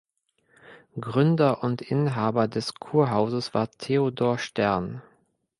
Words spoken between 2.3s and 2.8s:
des